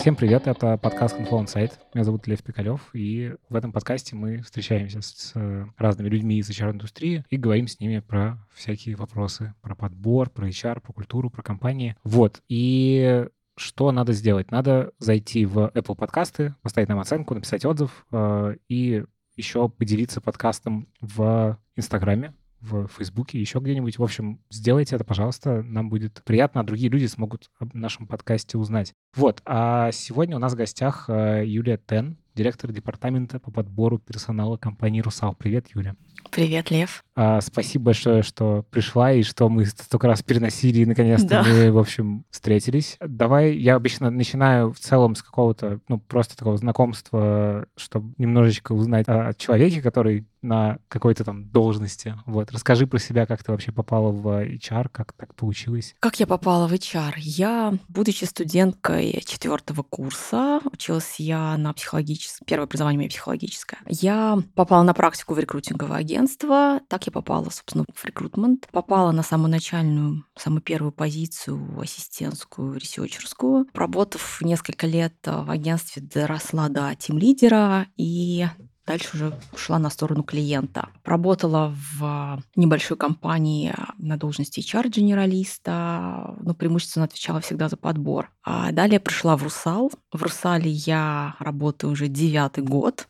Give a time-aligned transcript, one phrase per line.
[0.00, 1.72] Всем привет, это подкаст Confluent Site.
[1.92, 5.34] Меня зовут Лев Пикалев, и в этом подкасте мы встречаемся с
[5.76, 10.80] разными людьми из HR-индустрии и говорим с ними про всякие вопросы, про подбор, про HR,
[10.80, 11.96] про культуру, про компании.
[12.02, 13.26] Вот, и
[13.56, 14.50] что надо сделать?
[14.50, 19.04] Надо зайти в Apple подкасты, поставить нам оценку, написать отзыв э, и
[19.36, 23.98] еще поделиться подкастом в Инстаграме, в Фейсбуке, еще где-нибудь.
[23.98, 25.62] В общем, сделайте это, пожалуйста.
[25.62, 28.92] Нам будет приятно, а другие люди смогут об нашем подкасте узнать.
[29.16, 29.40] Вот.
[29.44, 35.00] А сегодня у нас в гостях э, Юлия Тен, директор департамента по подбору персонала компании
[35.00, 35.34] «Русал».
[35.34, 35.94] Привет, Юля.
[36.30, 37.04] Привет, Лев.
[37.16, 41.42] А, спасибо большое, что пришла и что мы столько раз переносили, и наконец-то да.
[41.42, 42.96] мы, в общем, встретились.
[43.00, 49.06] Давай, я обычно начинаю в целом с какого-то, ну, просто такого знакомства, чтобы немножечко узнать
[49.08, 52.16] о человеке, который на какой-то там должности.
[52.26, 55.94] Вот, расскажи про себя, как ты вообще попала в HR, как так получилось.
[56.00, 57.14] Как я попала в HR?
[57.16, 61.74] Я, будучи студенткой четвертого курса, училась я на
[62.20, 63.78] психологическом, первое образование мое психологическое.
[63.88, 68.68] Я попала на практику в рекрутинговое агентство, так я попала, собственно, в рекрутмент.
[68.72, 73.66] Попала на самую начальную, самую первую позицию, ассистентскую, ресерчерскую.
[73.74, 78.46] Работав несколько лет в агентстве, доросла до тим-лидера и
[78.90, 80.88] дальше уже ушла на сторону клиента.
[81.04, 88.30] Работала в небольшой компании на должности HR-генералиста, но преимущественно отвечала всегда за подбор.
[88.42, 89.92] А далее пришла в «Русал».
[90.12, 93.06] В «Русале» я работаю уже девятый год.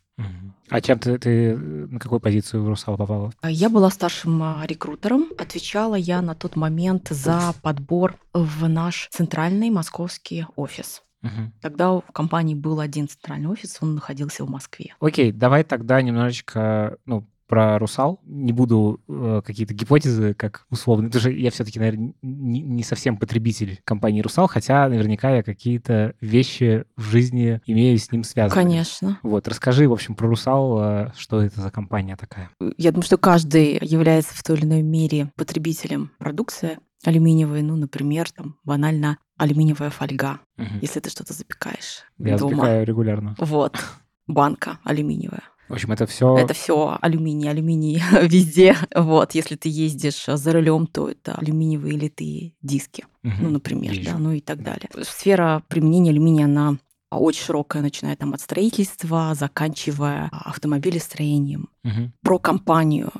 [0.68, 3.32] А чем ты, ты на какую позицию в «Русал» попала?
[3.42, 5.28] Я была старшим а, рекрутером.
[5.38, 11.02] Отвечала я на тот момент за подбор в наш центральный московский офис.
[11.22, 11.52] Угу.
[11.60, 14.94] Тогда в компании был один центральный офис, он находился в Москве.
[15.00, 18.20] Окей, давай тогда немножечко, ну, про русал.
[18.24, 21.08] Не буду э, какие-то гипотезы, как условно.
[21.08, 26.14] Потому что я все-таки, наверное, не, не совсем потребитель компании русал, хотя наверняка я какие-то
[26.20, 28.54] вещи в жизни имею с ним связаны.
[28.54, 29.18] Конечно.
[29.24, 32.50] Вот, расскажи, в общем, про русал, э, что это за компания такая.
[32.78, 38.30] Я думаю, что каждый является в той или иной мере потребителем продукции алюминиевой, ну, например,
[38.30, 40.68] там банально алюминиевая фольга, угу.
[40.82, 42.04] если ты что-то запекаешь.
[42.18, 42.56] Я дома.
[42.56, 43.34] запекаю регулярно.
[43.38, 43.78] Вот.
[44.26, 45.42] Банка алюминиевая.
[45.68, 46.36] В общем, это все.
[46.36, 48.76] Это все алюминий, алюминий везде.
[48.94, 53.34] Вот, если ты ездишь за рулем, то это алюминиевые литые диски, угу.
[53.40, 54.10] ну, например, Вижу.
[54.10, 54.88] да, ну и так далее.
[55.02, 56.76] Сфера применения алюминия она
[57.12, 61.68] очень широкая, начиная там от строительства, заканчивая автомобилестроением.
[61.84, 62.12] Угу.
[62.22, 63.12] Про компанию.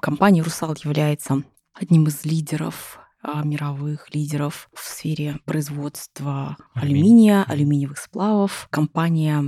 [0.00, 1.42] Компания «Русал» является
[1.74, 2.98] одним из лидеров
[3.44, 8.68] мировых лидеров в сфере производства алюминия, алюминиевых сплавов.
[8.70, 9.44] Компания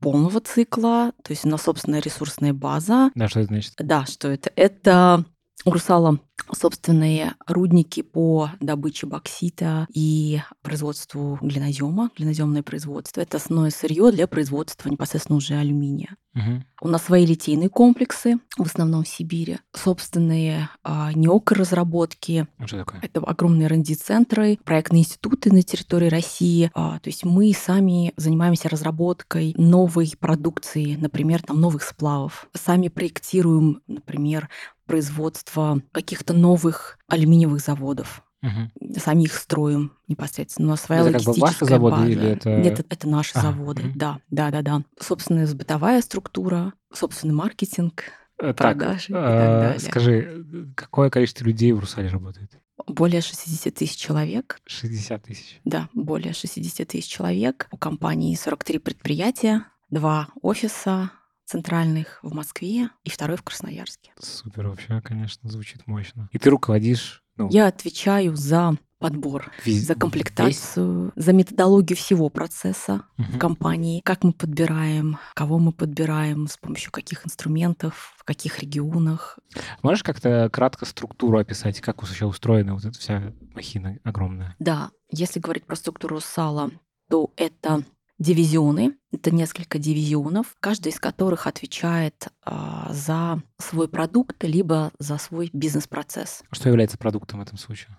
[0.00, 3.10] полного цикла, то есть у нас собственная ресурсная база.
[3.14, 3.74] Да, что это значит?
[3.78, 4.50] Да, что это?
[4.56, 5.24] Это
[5.64, 6.18] у «Русала»
[6.52, 13.20] собственные рудники по добыче боксита и производству глинозема, глиноземное производство.
[13.20, 16.16] Это основное сырье для производства непосредственно уже алюминия.
[16.36, 16.62] Угу.
[16.82, 22.46] У нас свои литейные комплексы, в основном в Сибири, собственные а, неокоразработки.
[22.66, 23.00] Что такое?
[23.00, 26.70] Это огромные R&D-центры, проектные институты на территории России.
[26.74, 32.48] А, то есть мы сами занимаемся разработкой новой продукции, например, там новых сплавов.
[32.52, 34.50] Сами проектируем, например,
[34.86, 38.22] производство каких-то новых алюминиевых заводов.
[38.42, 38.98] Угу.
[38.98, 40.68] Сами их строим непосредственно.
[40.68, 42.10] Но своя это как бы ваши заводы база.
[42.10, 42.56] или это...
[42.56, 43.92] Нет, это, это наши а, заводы, угу.
[43.94, 44.82] да, да, да, да.
[45.00, 48.04] Собственная бытовая структура, собственный маркетинг,
[48.38, 49.80] э, так, продажи и так далее.
[49.80, 50.44] Скажи,
[50.76, 52.52] какое количество людей в Русале работает?
[52.86, 54.60] Более 60 тысяч человек.
[54.66, 55.60] 60 тысяч?
[55.64, 57.68] Да, более 60 тысяч человек.
[57.72, 61.10] У компании 43 предприятия, два офиса,
[61.46, 64.12] центральных в Москве и второй в Красноярске.
[64.18, 66.28] Супер, вообще, конечно, звучит мощно.
[66.32, 67.22] И ты руководишь?
[67.36, 67.48] Ну...
[67.50, 69.86] Я отвечаю за подбор, Вез...
[69.86, 71.24] за комплектацию, Весь?
[71.24, 73.32] за методологию всего процесса угу.
[73.32, 79.38] в компании, как мы подбираем, кого мы подбираем, с помощью каких инструментов, в каких регионах.
[79.82, 84.56] Можешь как-то кратко структуру описать, как вообще устроена вот эта вся махина огромная?
[84.58, 86.70] Да, если говорить про структуру сала,
[87.08, 87.84] то это
[88.18, 88.96] дивизионы.
[89.12, 96.42] Это несколько дивизионов, каждый из которых отвечает а, за свой продукт либо за свой бизнес-процесс.
[96.50, 97.96] Что является продуктом в этом случае?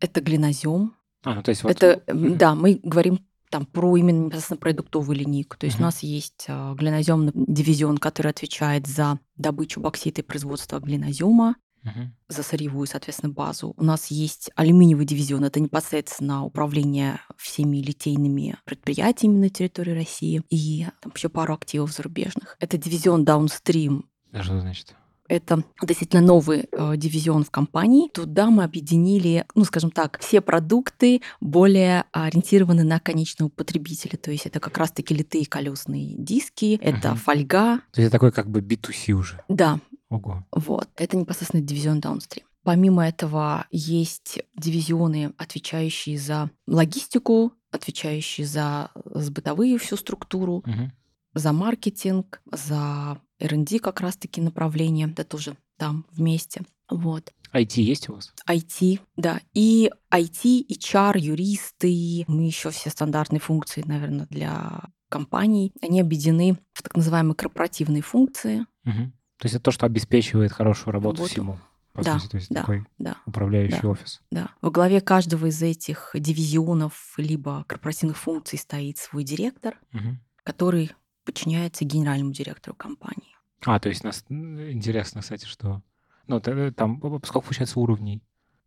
[0.00, 0.94] Это глинозем.
[1.24, 1.70] А, ну то есть вот...
[1.70, 3.20] Это, да, мы говорим
[3.50, 5.56] там про именно непосредственно продуктовую линейку.
[5.58, 5.82] То есть uh-huh.
[5.82, 12.10] у нас есть э, глиноземный дивизион, который отвечает за добычу боксита и производство глинозема угу.
[12.28, 13.74] за сырьевую, соответственно, базу.
[13.76, 20.86] У нас есть алюминиевый дивизион, это непосредственно управление всеми литейными предприятиями на территории России и
[21.00, 22.56] там еще пару активов зарубежных.
[22.60, 24.04] Это дивизион Downstream.
[24.32, 24.94] А что значит?
[25.32, 28.10] это действительно новый э, дивизион в компании.
[28.12, 34.18] Туда мы объединили, ну, скажем так, все продукты более ориентированы на конечного потребителя.
[34.18, 37.16] То есть это как раз-таки литые колесные диски, это uh-huh.
[37.16, 37.80] фольга.
[37.92, 39.42] То есть это такой как бы B2C уже.
[39.48, 39.80] Да.
[40.12, 40.44] Ого.
[40.52, 40.88] Вот.
[40.96, 42.42] Это непосредственно дивизион Downstream.
[42.64, 48.90] Помимо этого есть дивизионы, отвечающие за логистику, отвечающие за
[49.30, 50.92] бытовые всю структуру, угу.
[51.34, 56.62] за маркетинг, за R&D как раз-таки направление, это тоже там вместе.
[56.88, 57.32] Вот.
[57.52, 58.32] IT есть у вас?
[58.48, 59.40] IT, да.
[59.54, 66.82] И IT, HR, юристы, мы еще все стандартные функции, наверное, для компаний, они объединены в
[66.82, 68.66] так называемые корпоративные функции.
[68.86, 69.12] Угу.
[69.42, 71.32] То есть это то, что обеспечивает хорошую работу, работу.
[71.32, 71.58] всему
[71.92, 74.22] по да, сути, то есть да, такой да, управляющий да, офис.
[74.30, 74.50] Да.
[74.60, 80.16] Во главе каждого из этих дивизионов либо корпоративных функций стоит свой директор, угу.
[80.44, 80.92] который
[81.24, 83.34] подчиняется генеральному директору компании.
[83.64, 85.82] А, то есть нас интересно, кстати, что
[86.28, 88.22] ну там сколько получается уровней?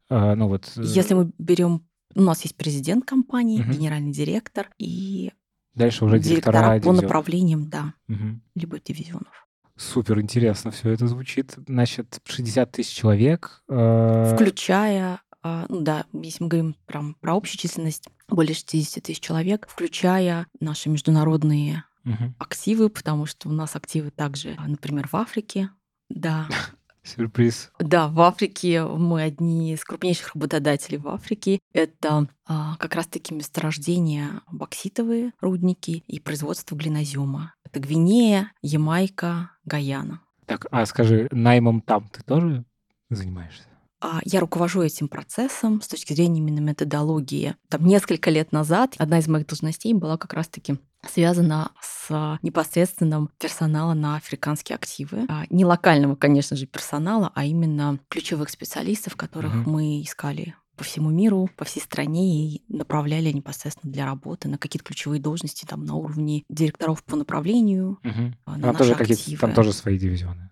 [0.09, 0.69] А, ну вот.
[0.75, 3.71] Э, Если мы берем, у нас есть президент компании, угу.
[3.71, 5.31] генеральный директор и
[5.73, 8.41] дальше уже директора, директора по направлениям, да, угу.
[8.55, 9.44] либо дивизионов.
[9.77, 11.55] Супер интересно все это звучит.
[11.67, 13.61] Значит, 60 тысяч человек.
[13.67, 14.33] Э...
[14.33, 19.67] Включая, э, ну да, если мы говорим про, про общую численность, более 60 тысяч человек,
[19.69, 22.33] включая наши международные угу.
[22.39, 25.69] активы, потому что у нас активы также, например, в Африке,
[26.09, 26.47] да.
[27.05, 27.71] Сюрприз.
[27.79, 31.59] Да, в Африке мы одни из крупнейших работодателей в Африке.
[31.71, 37.53] Это а, как раз-таки месторождения бокситовые рудники и производство глинозема.
[37.63, 40.21] Это Гвинея, Ямайка, Гаяна.
[40.47, 42.65] Так, а скажи, наймом там ты тоже
[43.09, 43.65] занимаешься?
[44.01, 47.55] А, я руковожу этим процессом с точки зрения именно методологии.
[47.69, 51.71] Там несколько лет назад одна из моих должностей была как раз-таки связана
[52.07, 55.25] с непосредственным персоналом на африканские активы.
[55.29, 59.69] А, не локального, конечно же, персонала, а именно ключевых специалистов, которых угу.
[59.69, 64.85] мы искали по всему миру, по всей стране и направляли непосредственно для работы на какие-то
[64.85, 67.97] ключевые должности там на уровне директоров по направлению.
[68.03, 68.57] Угу.
[68.57, 69.37] На там, тоже активы.
[69.37, 70.49] там тоже свои дивизионы.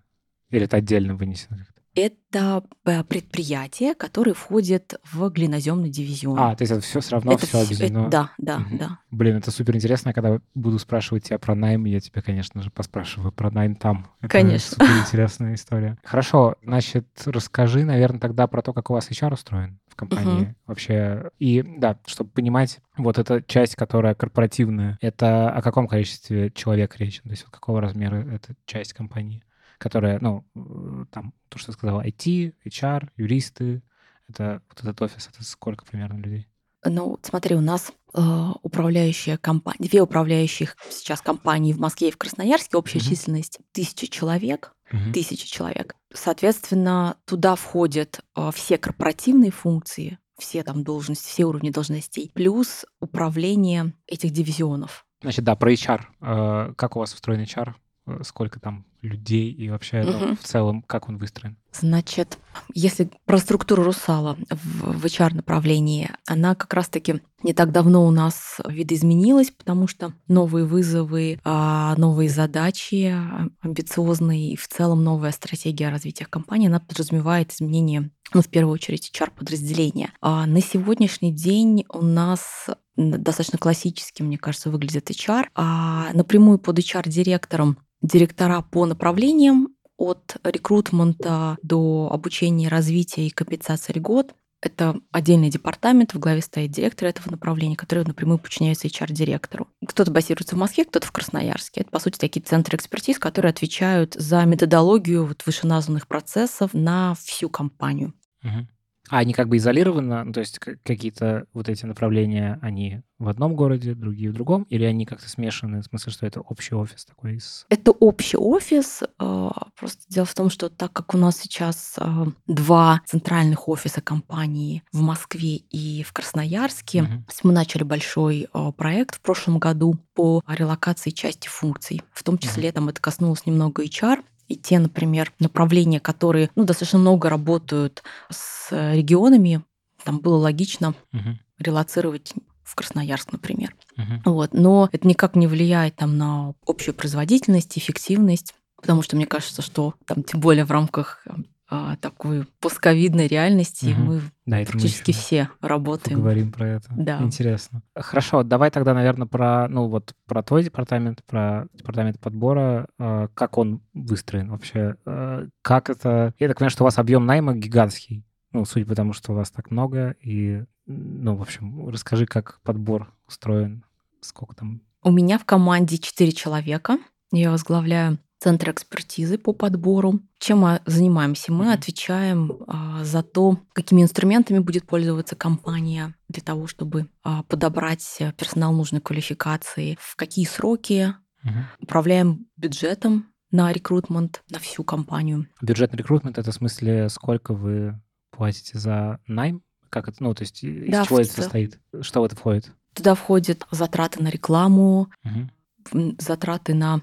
[0.50, 1.82] Или это отдельно вынесено как-то?
[1.94, 6.38] Это э, предприятие, которое входит в глиноземный дивизион.
[6.38, 8.00] А, то есть это все все равно это все объединено.
[8.00, 8.76] Это, да, да, угу.
[8.76, 8.98] да.
[9.12, 10.12] Блин, это супер интересно.
[10.12, 14.08] Когда буду спрашивать тебя про найм, я тебя, конечно же, поспрашиваю про найм там.
[14.20, 14.70] Это конечно.
[14.70, 15.96] Супер интересная история.
[16.02, 20.54] Хорошо, значит, расскажи, наверное, тогда про то, как у вас HR устроен в компании угу.
[20.66, 21.30] вообще.
[21.38, 27.20] И да, чтобы понимать, вот эта часть, которая корпоративная, это о каком количестве человек речь?
[27.20, 29.44] То есть вот какого размера эта часть компании?
[29.78, 33.82] Которая, ну, э, там, то, что я сказал, IT, HR, юристы,
[34.28, 36.48] это вот этот офис, это сколько примерно людей?
[36.84, 38.20] Ну, смотри, у нас э,
[38.62, 43.08] управляющая компания, две управляющих сейчас компании в Москве и в Красноярске, общая uh-huh.
[43.08, 45.12] численность тысячи человек, uh-huh.
[45.12, 45.96] тысячи человек.
[46.12, 53.94] Соответственно, туда входят э, все корпоративные функции, все там должности, все уровни должностей, плюс управление
[54.06, 55.06] этих дивизионов.
[55.22, 56.00] Значит, да, про HR.
[56.20, 57.74] Э, как у вас устроен HR?
[58.06, 60.10] Э, сколько там людей и вообще угу.
[60.12, 61.56] ну, в целом, как он выстроен?
[61.72, 62.38] Значит,
[62.72, 69.50] если про структуру Русала в, HR-направлении, она как раз-таки не так давно у нас видоизменилась,
[69.50, 76.26] потому что новые вызовы, а, новые задачи, а, амбициозные и в целом новая стратегия развития
[76.26, 80.12] компании, она подразумевает изменение, ну, в первую очередь, HR-подразделения.
[80.20, 86.78] А на сегодняшний день у нас достаточно классически, мне кажется, выглядит HR, а напрямую под
[86.78, 94.34] HR-директором директора по направлениям от рекрутмента до обучения, развития и компенсации льгот.
[94.60, 99.68] Это отдельный департамент, в главе стоит директор этого направления, который напрямую подчиняется HR-директору.
[99.86, 101.82] Кто-то базируется в Москве, кто-то в Красноярске.
[101.82, 107.50] Это, по сути, такие центры экспертиз, которые отвечают за методологию вот вышеназванных процессов на всю
[107.50, 108.14] компанию.
[108.42, 108.66] Угу.
[109.10, 113.54] А они как бы изолированы, ну, то есть какие-то вот эти направления, они в одном
[113.54, 117.36] городе, другие в другом, или они как-то смешаны, в смысле, что это общий офис такой?
[117.36, 117.66] Из...
[117.68, 122.26] Это общий офис, а, просто дело в том, что так как у нас сейчас а,
[122.46, 127.24] два центральных офиса компании в Москве и в Красноярске, угу.
[127.44, 132.68] мы начали большой а, проект в прошлом году по релокации части функций, в том числе
[132.68, 132.74] угу.
[132.74, 134.22] там это коснулось немного HR,
[134.54, 139.62] и те, например, направления, которые ну, достаточно много работают с регионами,
[140.04, 141.38] там было логично угу.
[141.58, 142.32] релацировать
[142.62, 143.74] в Красноярск, например.
[143.96, 144.32] Угу.
[144.32, 144.54] Вот.
[144.54, 149.94] Но это никак не влияет там, на общую производительность, эффективность, потому что мне кажется, что
[150.06, 151.26] там, тем более в рамках
[151.74, 154.04] а, такой пусковидной реальности, и Мгм.
[154.04, 156.18] мы Да, мы практически ещё все работаем.
[156.18, 156.86] Поговорим про это.
[156.96, 157.20] Да.
[157.22, 157.82] Интересно.
[157.96, 163.58] Хорошо, давай тогда, наверное, про, ну вот, про твой департамент, про департамент подбора, э, как
[163.58, 166.34] он выстроен вообще, э, как это...
[166.38, 169.34] Я так понимаю, что у вас объем найма гигантский, ну, судя по тому, что у
[169.34, 173.84] вас так много, и, ну, в общем, расскажи, как подбор устроен,
[174.20, 174.80] сколько там...
[175.02, 176.98] У меня в команде 4 человека.
[177.32, 180.20] Я возглавляю Центр экспертизы по подбору.
[180.38, 181.50] Чем мы занимаемся?
[181.50, 188.06] Мы отвечаем а, за то, какими инструментами будет пользоваться компания для того, чтобы а, подобрать
[188.36, 191.64] персонал нужной квалификации, в какие сроки, Мгм.
[191.80, 195.46] управляем бюджетом на рекрутмент на всю компанию.
[195.62, 197.98] Бюджетный рекрутмент— это в смысле, сколько вы
[198.30, 199.62] платите за найм?
[199.88, 201.80] Как это, ну, то есть из Да, чего это состоит?
[202.02, 202.70] Что в это входит?
[202.92, 207.00] Туда входят затраты на рекламу, м, затраты на,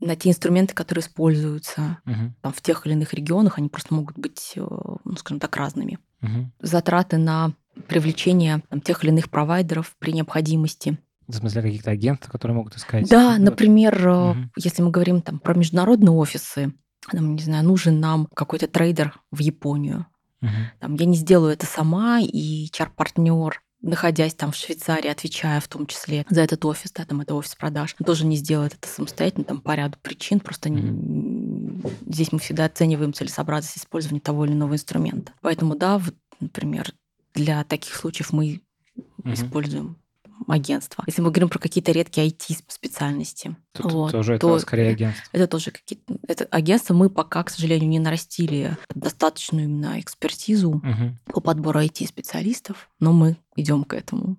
[0.00, 2.34] на те инструменты, которые используются Мгм.
[2.40, 3.58] там, в тех или иных регионах.
[3.58, 5.98] Они просто могут быть, э, ну, скажем так, разными.
[6.20, 6.52] Мгм.
[6.60, 7.54] затраты на
[7.88, 10.98] привлечение там, тех или иных провайдеров при необходимости.
[11.26, 13.08] В смысле, каких-то агентов, которые могут искать?
[13.08, 14.52] Да, например, Мгм.
[14.56, 16.74] если мы говорим там про международные офисы,
[17.10, 20.06] там, не знаю, нужен нам какой-то трейдер в Японию.
[20.42, 20.52] Мгм.
[20.80, 25.86] Там, я не сделаю это сама, и чар-партнер находясь там в Швейцарии, отвечая в том
[25.86, 29.60] числе за этот офис, да, там это офис продаж, тоже не сделает это самостоятельно, там
[29.60, 35.32] по ряду причин, просто н- здесь мы всегда оцениваем целесообразность использования того или иного инструмента.
[35.40, 36.92] Поэтому, да, вот, например,
[37.34, 38.60] для таких случаев мы
[39.22, 39.34] Мгм.
[39.34, 39.96] используем
[40.50, 41.04] агентство.
[41.06, 45.28] Если мы говорим про какие-то редкие IT-специальности, Тут вот, тоже то это скорее агентство.
[45.32, 46.14] это тоже какие-то...
[46.26, 51.18] Это агентство мы пока, к сожалению, не нарастили достаточную именно экспертизу Мгм.
[51.26, 54.36] по подбору IT-специалистов, но мы идем к этому.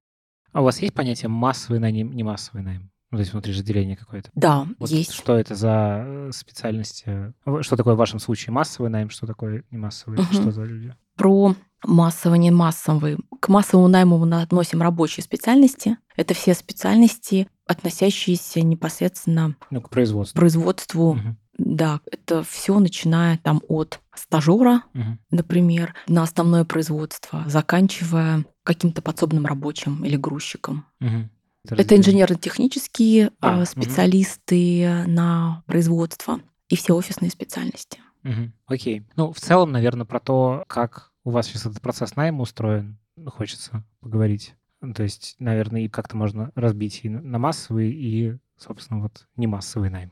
[0.52, 2.91] А у вас есть понятие массовый найм, не массовый найм?
[3.12, 4.30] Ну, то есть внутри же деление какое-то.
[4.36, 5.12] Да, Вот есть.
[5.12, 7.34] Что это за э, специальности?
[7.62, 10.20] Что такое в вашем случае массовый найм, что такое не массовый?
[10.20, 10.32] Мгм.
[10.34, 10.96] Что за люди?
[11.18, 13.18] Про массовый, не массовый.
[13.42, 15.98] К массовому найму мы относим рабочие специальности.
[16.16, 20.38] Это все специальности, относящиеся непосредственно Ну, к производству.
[20.40, 21.14] производству.
[21.16, 21.38] Мгм.
[21.58, 25.20] Да, это все начиная там от стажера, Мгм.
[25.32, 30.86] например, на основное производство, заканчивая каким-то подсобным рабочим или грузчиком.
[31.00, 31.30] Мгм.
[31.70, 33.66] Это инженерно-технические А, мгм.
[33.66, 36.40] специалисты на производство
[36.70, 38.00] и все офисные специальности.
[38.24, 38.54] Мгм.
[38.66, 39.04] Окей.
[39.16, 43.84] Ну, в целом, наверное, про то, как у вас сейчас этот процесс найма устроен, хочется
[44.00, 44.56] поговорить.
[44.80, 49.28] Ну, То есть, наверное, и как-то можно разбить и на на массовый, и, собственно, вот
[49.36, 50.12] не массовый найм.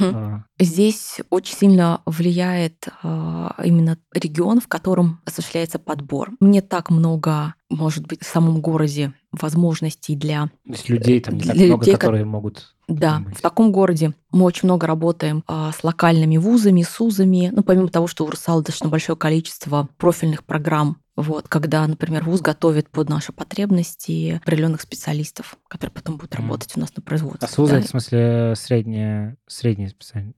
[0.00, 6.30] А, Здесь очень сильно влияет а, именно регион, в котором осуществляется подбор.
[6.40, 10.46] Не так много, может быть, в самом городе возможностей для...
[10.46, 12.74] То есть людей там не так много, людей, ко- которые могут...
[12.88, 13.36] Да, быть.
[13.36, 17.50] в таком городе мы очень много работаем а, с локальными вузами, с узами.
[17.54, 22.40] Ну, помимо того, что у РУСАЛ достаточно большое количество профильных программ, вот, когда, например, вуз
[22.40, 27.48] готовит под наши потребности определенных специалистов, которые потом будут работать у нас на производстве.
[27.48, 27.78] А СУЗы, да.
[27.78, 30.36] это в смысле средняя, средняя специальность?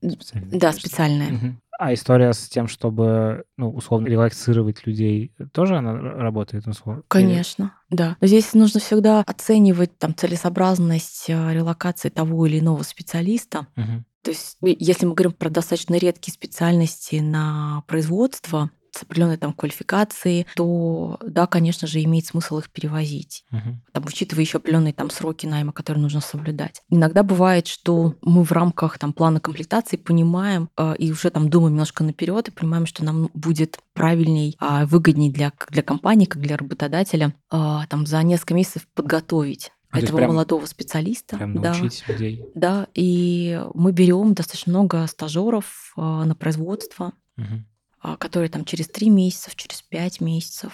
[0.58, 1.32] Да, специальная.
[1.32, 1.60] Мгм.
[1.78, 6.66] А история с тем, чтобы, ну, условно, релаксировать людей, тоже она работает?
[6.66, 7.00] условно?
[7.00, 8.16] Или- Конечно, да.
[8.20, 13.66] Но здесь нужно всегда оценивать там целесообразность э, релокации того или иного специалиста.
[13.76, 14.04] Мгм.
[14.22, 20.46] То есть, если мы говорим про достаточно редкие специальности на производство с определенной там квалификацией,
[20.56, 23.82] то да, конечно же, имеет смысл их перевозить, Мгм.
[23.92, 26.82] там, учитывая еще определенные там сроки найма, которые нужно соблюдать.
[26.88, 31.72] Иногда бывает, что мы в рамках там плана комплектации понимаем э, и уже там думаем
[31.74, 36.56] немножко наперед и понимаем, что нам будет правильней, а, выгодней для, для компании, как для
[36.56, 41.36] работодателя, а, там за несколько месяцев подготовить А, этого прям- молодого специалиста.
[41.36, 41.74] Прям да.
[42.08, 42.44] людей.
[42.54, 47.66] Да, и мы берем достаточно много стажеров а, на производство, Мгм.
[48.00, 50.72] А, которые там через три месяца, через пять месяцев,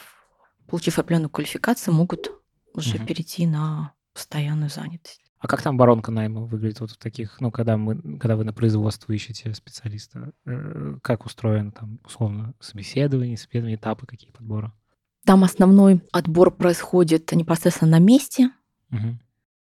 [0.67, 2.31] получив определенную квалификацию, могут
[2.75, 3.07] уже Мгм.
[3.07, 5.21] перейти на постоянную занятость.
[5.39, 8.53] А как там воронка найма выглядит вот в таких, ну, когда, мы, когда вы на
[8.55, 10.33] производство ищете специалиста?
[10.47, 14.73] Э, Как устроено там, условно, собеседование, собеседование, этапы, какие подбора?
[15.25, 18.51] Там основной отбор происходит непосредственно на месте.
[18.89, 19.21] Мгм.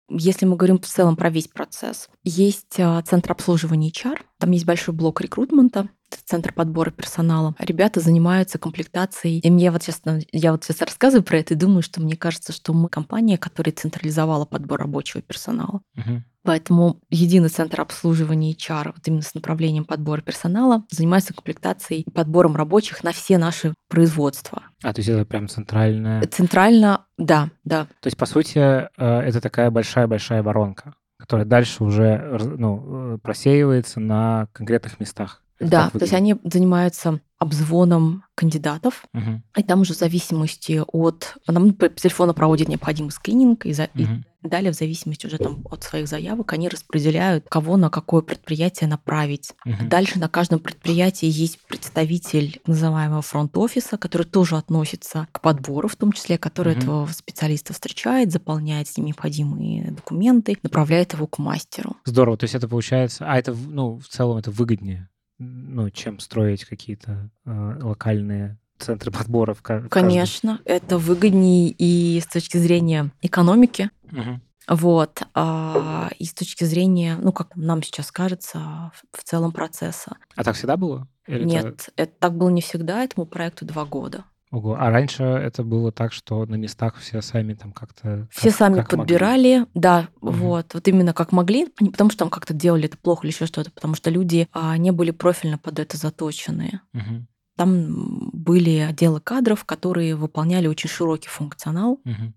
[0.10, 4.66] Если мы говорим в целом про весь процесс, есть а, центр обслуживания HR, там есть
[4.66, 5.90] большой блок рекрутмента,
[6.26, 7.56] центр подбора персонала.
[7.60, 9.40] Ребята занимаются комплектацией.
[9.40, 12.54] И мне вот сейчас, я вот сейчас рассказываю про это и думаю, что мне кажется,
[12.54, 15.82] что мы компания, которая централизовала подбор рабочего персонала.
[15.96, 16.24] Мгм.
[16.44, 22.56] Поэтому единый центр обслуживания HR, вот именно с направлением подбора персонала, занимается комплектацией и подбором
[22.56, 24.64] рабочих на все наши производства.
[24.82, 26.26] А, то есть это прям центральная...
[26.28, 30.96] Центрально, да, да, То есть, по сути, э, это такая большая-большая воронка,
[31.30, 35.44] которая дальше уже ну, э, просеивается на конкретных местах.
[35.60, 39.44] Да, Как то есть они занимаются обзвоном кандидатов, Мгм.
[39.56, 41.36] и там уже в зависимости от...
[41.48, 44.26] Нам по телефону проводят необходимый скрининг, и, за- и Мгм.
[44.44, 49.54] Далее в зависимости уже там от своих заявок они распределяют, кого на какое предприятие направить.
[49.66, 49.90] Мгм.
[49.90, 56.12] Дальше на каждом предприятии есть представитель называемого фронт-офиса, который тоже относится к подбору, в том
[56.12, 56.82] числе, который Мгм.
[56.82, 61.98] этого специалиста встречает, заполняет с ним необходимые документы, направляет его к мастеру.
[62.06, 66.66] Здорово, то есть это получается, а это, ну, в целом это выгоднее, ну, чем строить
[66.66, 70.10] какие-то э, локальные центры подбора в ка- в каждом.
[70.10, 74.42] Конечно, это выгоднее и с точки зрения экономики, Мгм.
[74.68, 80.16] вот, а, и с точки зрения, ну, как нам сейчас кажется, в в целом процесса.
[80.36, 81.08] А так всегда было?
[81.28, 84.24] Или это- Нет, это так было не всегда, этому проекту два года.
[84.52, 84.76] Ого.
[84.80, 88.28] А раньше это было так, что на местах все сами там как-то...
[88.32, 88.98] Все как- сами как могли?
[88.98, 90.34] подбирали, да, Мгм.
[90.40, 93.46] вот, вот именно как могли, не потому что там как-то делали это плохо или еще
[93.46, 96.80] что-то, потому что люди а, не были профильно под это заточены.
[96.94, 97.28] Мгм.
[97.60, 102.32] Там были отделы кадров, которые выполняли очень широкий функционал, Мгм.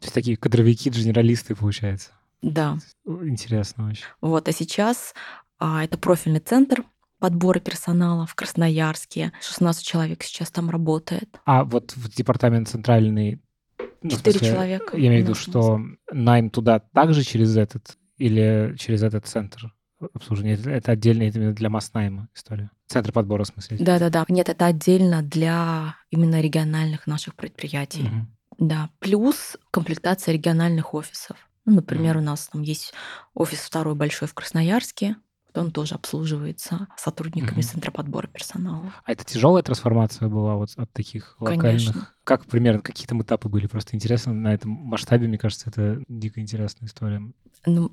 [0.00, 2.10] То есть такие кадровики, генералисты, получается.
[2.42, 2.76] да.
[3.06, 4.02] Интересно очень.
[4.20, 5.14] Вот, а сейчас
[5.60, 6.82] а, это профильный центр
[7.20, 9.32] подбора персонала в Красноярске.
[9.40, 11.28] 16 человек сейчас там работает.
[11.44, 13.40] А вот в департамент центральный...
[14.02, 15.80] ну, Четыре смысле, человека Я имею в виду, что
[16.10, 19.72] найм туда также через этот или через этот центр
[20.14, 20.54] обслуживания?
[20.54, 22.70] Это, отдельно именно для масс-найма история.
[22.86, 23.78] Центр подбора, в смысле.
[23.78, 24.24] Да-да-да.
[24.28, 28.02] Нет, это отдельно для именно региональных наших предприятий.
[28.02, 28.36] Мгм.
[28.58, 28.90] Да.
[29.00, 31.36] Плюс комплектация региональных офисов.
[31.64, 32.22] Ну, например, Мгм.
[32.22, 32.94] у нас там есть
[33.34, 35.16] офис второй большой в Красноярске.
[35.60, 37.62] Он тоже обслуживается сотрудниками Мгм.
[37.62, 38.92] Центра подбора персонала.
[39.04, 41.62] А это тяжелая трансформация была вот от таких локальных?
[41.62, 42.08] Конечно.
[42.24, 43.66] Как примерно, какие там этапы были?
[43.66, 47.22] Просто интересно на этом масштабе, мне кажется, это дико интересная история.
[47.64, 47.92] Ну,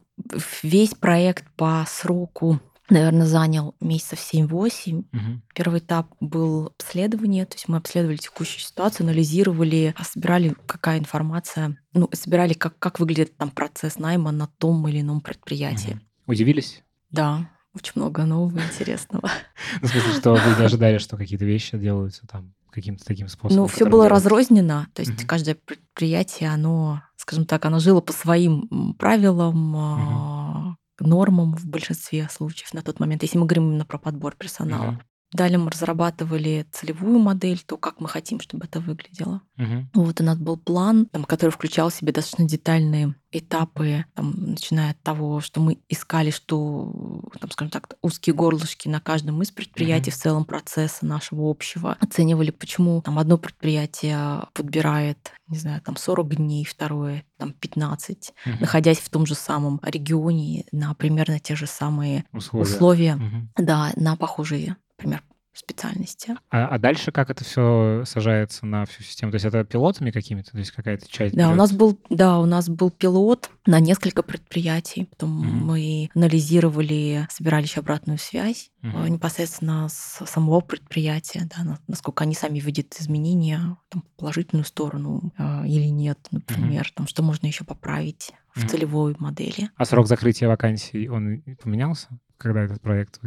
[0.62, 5.06] весь проект по сроку, наверное, занял месяцев 7-8.
[5.12, 5.42] Мгм.
[5.56, 11.78] Первый этап был обследование, то есть мы обследовали текущую ситуацию, анализировали, а собирали, какая информация,
[11.94, 15.92] ну, собирали, как, как выглядит там процесс найма на том или ином предприятии.
[15.92, 16.02] Мгм.
[16.28, 16.84] Удивились?
[17.14, 19.30] Да, очень много нового интересного.
[19.82, 23.64] Ну, в смысле, что вы не ожидали, что какие-то вещи делаются там каким-то таким способом?
[23.64, 24.30] Ну, все было делается?
[24.30, 31.56] разрознено, то есть каждое предприятие, оно, скажем так, оно жило по своим правилам, а, нормам
[31.56, 35.00] в большинстве случаев на тот момент, если мы говорим именно про подбор персонала.
[35.34, 39.42] Далее мы разрабатывали целевую модель, то, как мы хотим, чтобы это выглядело.
[39.58, 39.90] Мгм.
[39.94, 44.92] Вот у нас был план, там, который включал в себя достаточно детальные этапы, там, начиная
[44.92, 50.12] от того, что мы искали, что, там, скажем так, узкие горлышки на каждом из предприятий
[50.12, 50.18] Мгм.
[50.18, 51.98] в целом процесса нашего общего.
[52.00, 58.58] Оценивали, почему там одно предприятие подбирает, не знаю, там 40 дней, второе там 15, Мгм.
[58.62, 62.62] находясь в том же самом регионе на примерно те же самые Условия.
[62.64, 63.50] условия, Мгм.
[63.58, 65.24] да, на похожие, например,
[65.56, 66.36] специальности.
[66.50, 69.32] А, а дальше как это все сажается на всю систему?
[69.32, 70.52] То есть это пилотами какими-то?
[70.52, 74.24] То есть какая-то часть Да, у нас был, да, у нас был пилот на несколько
[74.24, 75.06] предприятий.
[75.06, 75.66] Потом Мгм.
[75.68, 79.14] мы анализировали, собирали еще обратную связь Мгм.
[79.14, 85.32] непосредственно с самого предприятия, да, на- насколько они сами видят изменения там, в положительную сторону
[85.38, 88.70] э, или нет, например, там, что можно еще поправить в Мгм.
[88.70, 89.70] целевой модели.
[89.78, 93.20] А срок закрытия вакансий, он поменялся, когда этот проект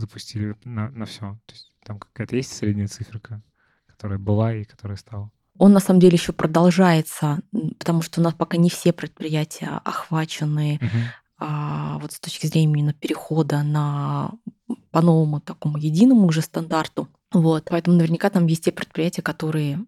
[0.00, 1.38] запустили на, на все?
[1.46, 3.42] То есть там какая-то есть средняя циферка,
[3.86, 5.30] которая была и которая стала?
[5.58, 7.40] Он на самом деле еще продолжается,
[7.78, 11.02] потому что у нас пока не все предприятия охвачены Мгм.
[11.38, 14.32] а, вот с точки зрения именно перехода на
[14.90, 17.08] по новому такому единому уже стандарту.
[17.32, 17.66] Вот.
[17.70, 19.78] Поэтому наверняка там есть те предприятия, которые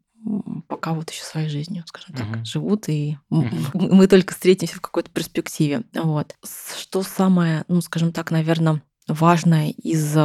[0.69, 2.45] пока вот еще своей жизнью, скажем так, Мгм.
[2.45, 3.51] живут, и Мгм.
[3.75, 5.83] мы только встретимся в какой-то перспективе.
[5.95, 6.35] Вот.
[6.79, 10.17] Что самое, ну, скажем так, наверное, важное из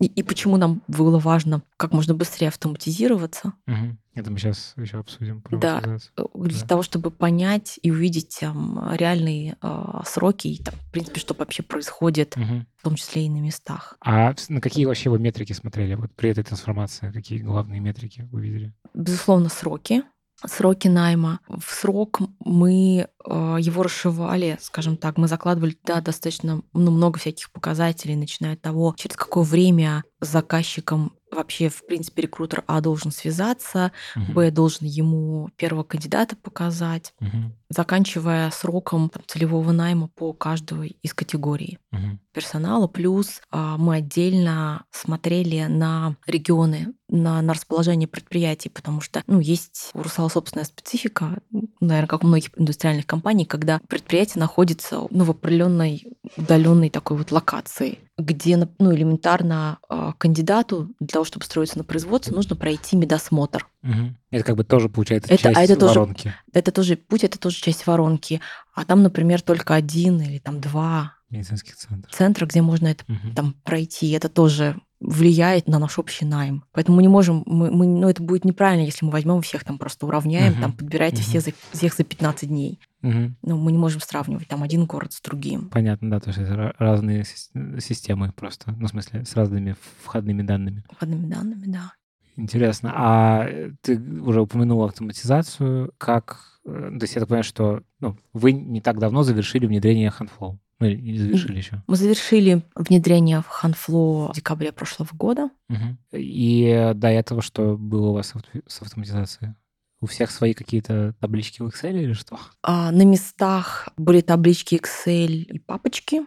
[0.00, 3.98] и, и почему нам было важно как можно быстрее автоматизироваться, Мгм.
[4.14, 5.42] Это мы сейчас еще обсудим.
[5.50, 5.80] Да.
[6.18, 6.66] э, для Да.
[6.66, 11.62] того, чтобы понять и увидеть там, реальные э, сроки, и, там, в принципе, что вообще
[11.62, 12.66] происходит, Мгм.
[12.76, 13.96] в том числе и на местах.
[14.04, 17.10] А на какие вообще вы метрики смотрели вот при этой трансформации?
[17.10, 18.74] Какие главные метрики вы видели?
[18.92, 20.02] Безусловно, сроки.
[20.44, 21.40] Сроки найма.
[21.48, 27.50] В срок мы э, его расшивали, скажем так, мы закладывали туда достаточно ну, много всяких
[27.52, 33.10] показателей, начиная от того, через какое время с заказчиком вообще, в принципе, рекрутер А должен
[33.10, 34.34] связаться, Мгм.
[34.34, 37.54] Б должен ему первого кандидата показать, Мгм.
[37.70, 42.20] заканчивая сроком там, целевого найма по каждой из категорий Мгм.
[42.32, 42.86] персонала.
[42.86, 49.90] Плюс а, мы отдельно смотрели на регионы, на, на расположение предприятий, потому что ну, есть
[49.92, 51.38] у Русала собственная специфика,
[51.80, 56.04] наверное, как у многих индустриальных компаний, когда предприятие находится ну, в определенной
[56.36, 62.34] удаленной такой вот локации, где ну, элементарно а, кандидату для того, чтобы строиться на производство,
[62.34, 63.68] нужно пройти медосмотр.
[63.82, 64.14] Угу.
[64.30, 66.22] Это как бы тоже получается это, часть а это воронки.
[66.22, 68.40] Тоже, это тоже путь, это тоже часть воронки.
[68.74, 72.14] А там, например, только один или там два медицинских центров.
[72.14, 73.34] центра, где можно это угу.
[73.34, 74.10] там пройти.
[74.12, 76.64] Это тоже влияет на наш общий найм.
[76.72, 79.78] Поэтому мы не можем, мы, мы, ну это будет неправильно, если мы возьмем всех там
[79.78, 82.78] просто уравняем, uh там подбирайте uh все за, всех за 15 дней.
[83.02, 85.68] uh Ну мы не можем сравнивать там один город с другим.
[85.70, 90.84] Понятно, да, то есть это разные системы просто, ну в смысле с разными входными данными.
[90.90, 91.92] Входными данными, да.
[92.36, 92.92] Интересно.
[92.94, 93.48] А
[93.82, 95.92] ты уже упомянула автоматизацию.
[95.98, 96.60] Как...
[96.64, 100.56] Э, то есть я так понимаю, что ну, вы не так давно завершили внедрение HandFlow.
[100.80, 101.82] Или завершили еще?
[101.86, 105.50] Мы завершили внедрение в HandFlow в декабре прошлого года.
[105.68, 105.98] Угу.
[106.12, 108.34] И до этого что было у вас
[108.66, 109.54] с автоматизацией?
[110.00, 112.36] У всех свои какие-то таблички в Excel или что?
[112.62, 116.22] А, на местах были таблички Excel и папочки.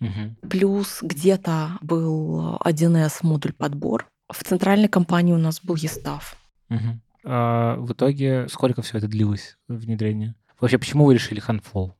[0.00, 0.48] Угу.
[0.48, 4.08] Плюс где-то был 1С модуль подбор.
[4.32, 6.36] В центральной компании у нас был Естав.
[6.70, 7.00] Угу.
[7.24, 10.34] А в итоге сколько все это длилось, внедрение?
[10.60, 11.94] Вообще, почему вы решили HandFlow?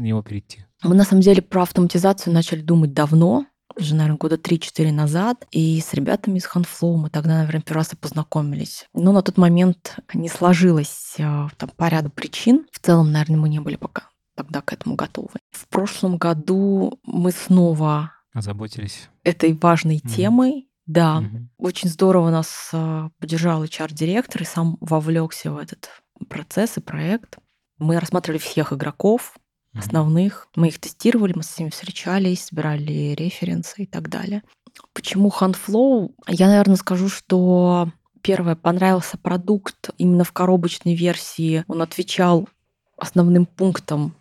[0.00, 0.64] В него перейти?
[0.82, 5.80] Мы на самом деле про автоматизацию начали думать давно, уже, наверное, года 3-4 назад, и
[5.80, 8.86] с ребятами из Ханфлоу мы тогда, наверное, первый раз и познакомились.
[8.94, 12.66] Но на тот момент не сложилось э, там, по ряду причин.
[12.72, 15.38] В целом, наверное, мы не были пока тогда к этому готовы.
[15.50, 20.14] В прошлом году мы снова озаботились этой важной mm-hmm.
[20.16, 20.68] темой.
[20.86, 21.46] Да, mm-hmm.
[21.58, 25.90] очень здорово нас э, поддержал HR-директор и сам вовлекся в этот
[26.28, 27.38] процесс и проект.
[27.78, 29.36] Мы рассматривали всех игроков,
[29.74, 30.48] основных.
[30.56, 34.42] Мы их тестировали, мы с ними встречались, собирали референсы и так далее.
[34.92, 36.12] Почему HandFlow?
[36.28, 37.90] Я, наверное, скажу, что
[38.22, 41.64] первое, понравился продукт именно в коробочной версии.
[41.68, 42.48] Он отвечал
[42.96, 44.14] основным пунктам,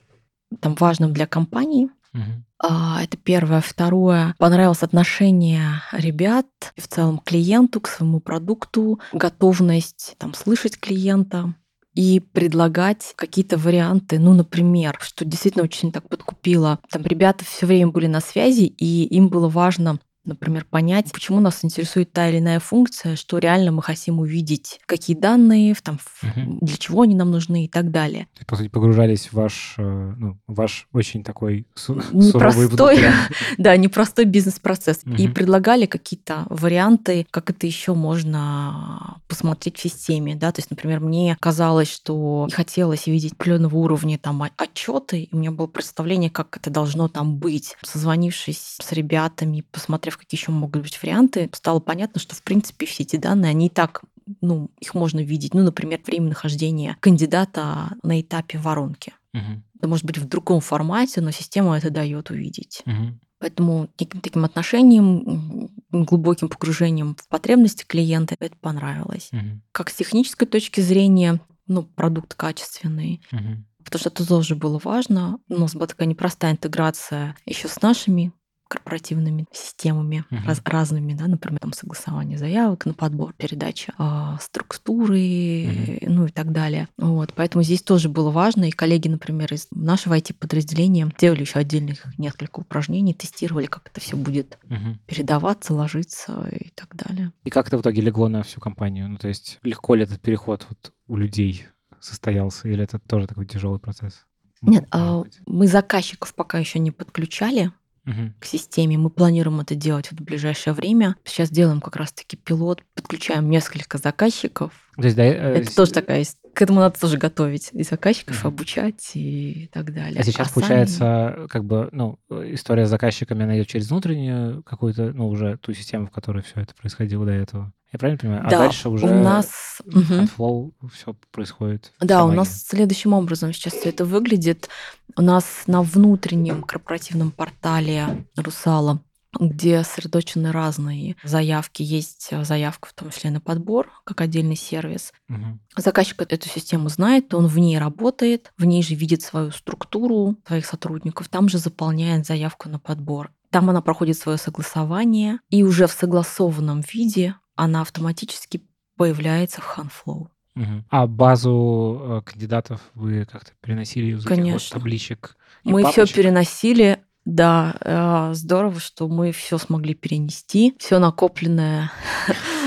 [0.59, 1.89] там, важным для компании.
[2.15, 3.01] Uh-huh.
[3.01, 3.61] Это первое.
[3.61, 11.53] Второе, понравилось отношение ребят и в целом клиенту, к своему продукту, готовность там, слышать клиента,
[11.93, 14.19] и предлагать какие-то варианты.
[14.19, 16.79] Ну, например, что действительно очень так подкупило.
[16.89, 21.63] Там ребята все время были на связи, и им было важно например, понять, почему нас
[21.63, 26.59] интересует та или иная функция, что реально мы хотим увидеть, какие данные, там, угу.
[26.61, 28.27] для чего они нам нужны и так далее.
[28.37, 32.99] То по сути, погружались в ваш, э, ну, ваш очень такой су- непростой,
[33.57, 35.01] да, непростой бизнес-процесс.
[35.05, 35.15] Угу.
[35.15, 40.99] И предлагали какие-то варианты, как это еще можно посмотреть в системе, да, то есть, например,
[40.99, 46.57] мне казалось, что хотелось видеть определенного уровня там отчеты, и у меня было представление, как
[46.57, 47.75] это должно там быть.
[47.81, 53.03] Созвонившись с ребятами, посмотрев какие еще могут быть варианты, стало понятно, что, в принципе, все
[53.03, 54.03] эти данные, они и так
[54.41, 55.53] ну, их можно видеть.
[55.53, 59.13] Ну, например, время нахождения кандидата на этапе воронки.
[59.33, 59.63] Угу.
[59.79, 62.81] Это может быть в другом формате, но система это дает увидеть.
[62.85, 63.19] Угу.
[63.39, 69.29] Поэтому неким таким отношением, глубоким погружением в потребности клиента это понравилось.
[69.31, 69.61] Угу.
[69.71, 73.21] Как с технической точки зрения, ну, продукт качественный.
[73.31, 73.63] Угу.
[73.85, 75.39] Потому что это тоже было важно.
[75.47, 78.33] У нас была такая непростая интеграция еще с нашими
[78.69, 80.45] корпоративными системами uh-huh.
[80.45, 86.03] раз, разными, да, например, там согласование заявок на подбор, передача э, структуры, uh-huh.
[86.07, 86.87] ну и так далее.
[86.97, 92.05] Вот, поэтому здесь тоже было важно, и коллеги, например, из нашего IT-подразделения делали еще отдельных
[92.17, 94.95] несколько упражнений, тестировали, как это все будет uh-huh.
[95.07, 97.33] передаваться, ложиться и так далее.
[97.43, 99.09] И как это в итоге легло на всю компанию?
[99.09, 101.65] Ну, то есть легко ли этот переход вот у людей
[101.99, 104.25] состоялся, или это тоже такой тяжелый процесс?
[104.61, 107.71] Нет, а мы заказчиков пока еще не подключали,
[108.05, 108.33] угу.
[108.39, 108.97] к системе.
[108.97, 111.15] Мы планируем это делать в ближайшее время.
[111.23, 114.73] Сейчас делаем как раз-таки пилот, подключаем несколько заказчиков.
[114.97, 118.39] То есть, да, э, это э, тоже такая к этому надо тоже готовить и заказчиков,
[118.39, 118.49] угу.
[118.49, 120.19] обучать и так далее.
[120.19, 121.47] А сейчас, а получается, сами...
[121.47, 126.07] как бы, ну, история с заказчиками, она идет через внутреннюю какую-то, ну, уже ту систему,
[126.07, 127.71] в которой все это происходило до этого.
[127.91, 128.43] Я правильно понимаю?
[128.45, 131.91] А да, дальше уже у нас Flow все происходит.
[131.99, 134.69] Да, у нас следующим образом сейчас все это выглядит.
[135.15, 139.01] У нас на внутреннем корпоративном портале Русала
[139.39, 141.83] где сосредоточены разные заявки.
[141.83, 145.13] Есть заявка в том числе на подбор, как отдельный сервис.
[145.29, 145.59] Угу.
[145.77, 150.65] Заказчик эту систему знает, он в ней работает, в ней же видит свою структуру своих
[150.65, 153.31] сотрудников, там же заполняет заявку на подбор.
[153.51, 158.61] Там она проходит свое согласование, и уже в согласованном виде она автоматически
[158.95, 160.27] появляется в HandFlow.
[160.55, 160.83] Угу.
[160.89, 164.55] А базу э, кандидатов вы как-то переносили из Конечно.
[164.55, 165.37] этих вот табличек?
[165.63, 166.99] Мы все переносили.
[167.25, 171.91] Да, э, здорово, что мы все смогли перенести, все накопленное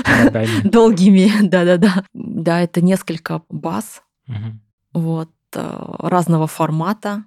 [0.63, 2.05] долгими, да-да-да.
[2.13, 4.03] Да, это несколько баз,
[4.93, 7.25] вот, э, разного формата,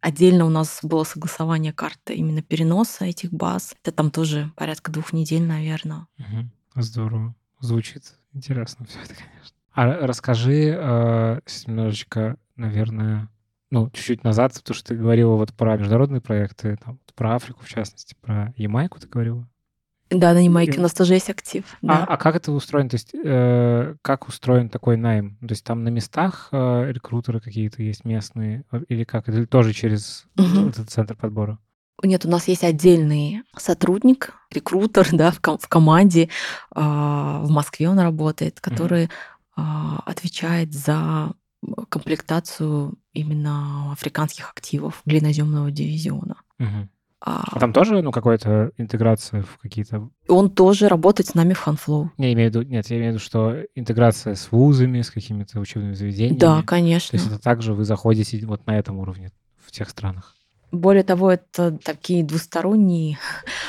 [0.00, 3.74] Отдельно у нас было согласование карты именно переноса этих баз.
[3.82, 6.06] Это там тоже порядка двух недель, наверное.
[6.18, 6.50] Угу.
[6.74, 7.34] Здорово.
[7.60, 9.56] Звучит интересно все это, конечно.
[9.72, 13.28] А расскажи э, немножечко, наверное,
[13.70, 17.68] ну, чуть-чуть назад, потому что ты говорила вот про международные проекты, там, про Африку, в
[17.68, 19.48] частности, про Ямайку ты говорила.
[20.10, 21.64] Да, на Ямайке у нас тоже есть актив.
[21.82, 22.04] А, Да.
[22.04, 22.88] а как это устроено?
[22.88, 25.36] То есть э, как устроен такой найм?
[25.40, 28.64] То есть там на местах э, рекрутеры какие-то есть местные?
[28.88, 29.28] Или как?
[29.28, 30.68] Или тоже через Мгм.
[30.68, 31.58] этот центр подбора?
[32.02, 36.28] Нет, у нас есть отдельный сотрудник, рекрутер, да, в, ком- в команде.
[36.74, 39.08] а, в Москве он работает, который
[39.56, 41.32] а, отвечает за
[41.88, 46.36] комплектацию именно африканских активов глиноземного дивизиона.
[46.58, 46.88] Мгм.
[47.20, 50.08] А, А там тоже, ну, какая-то интеграция в какие-то...
[50.28, 52.12] Он тоже работает с нами в Ханфлоу.
[52.16, 52.62] Я имею в виду...
[52.68, 56.38] Нет, я имею в виду, что интеграция с вузами, с какими-то учебными заведениями.
[56.38, 57.16] Да, То конечно.
[57.16, 60.36] есть это также вы заходите вот на этом уровне в тех странах.
[60.70, 63.18] Более того, это такие двусторонние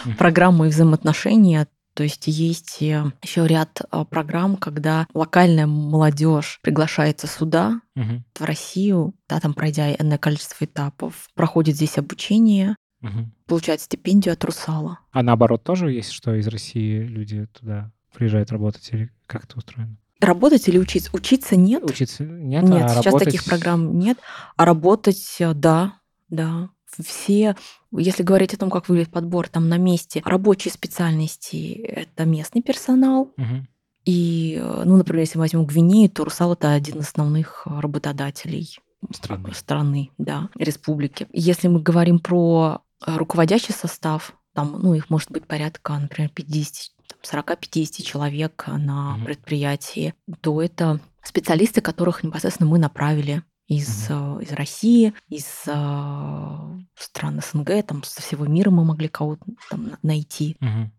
[0.05, 0.15] Мгм.
[0.17, 1.67] программы и взаимоотношения.
[1.93, 8.23] То есть есть еще ряд а, программ, когда локальная молодежь приглашается сюда, Мгм.
[8.35, 13.33] в Россию, да, там пройдя энное количество этапов, проходит здесь обучение, Мгм.
[13.47, 14.99] получает стипендию от Русала.
[15.12, 18.88] А наоборот тоже есть, что из России люди туда приезжают работать?
[18.91, 19.97] Или как это устроено?
[20.21, 21.09] Работать или учиться?
[21.13, 21.83] Учиться нет.
[21.89, 23.25] Учиться нет, Нет, а сейчас работать...
[23.25, 24.17] таких программ нет.
[24.57, 25.93] А работать, э, да,
[26.29, 26.69] да.
[26.97, 27.56] Все,
[27.91, 33.32] если говорить о том, как выглядит подбор там на месте, рабочие специальности— это местный персонал.
[33.38, 33.67] Мгм.
[34.06, 38.80] И, э, ну, например, если мы возьмем Гвинею, то Русал— это один из основных работодателей
[39.12, 39.54] Страны.
[39.54, 41.28] страны, да, республики.
[41.32, 46.91] Если мы говорим про э, руководящий состав, там, ну, их может быть порядка, например, 50,
[47.08, 49.25] там, 40-50 человек на Мгм.
[49.25, 57.39] предприятии, то это специалисты, которых непосредственно мы направили из, э, из России, из э, стран
[57.41, 60.58] СНГ, там, со всего мира мы могли кого-то там на- найти.
[60.60, 60.91] Мгм.